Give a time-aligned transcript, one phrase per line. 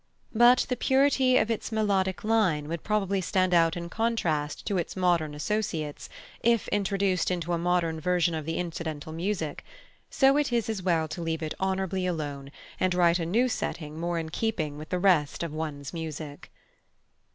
[0.33, 4.95] But the purity of its melodic line would probably stand out in contrast to its
[4.95, 9.63] modern associates, if introduced into a modern version of the incidental music;
[10.09, 13.99] so it is as well to leave it honourably alone, and write a new setting
[13.99, 16.49] more in keeping with the rest of one's music.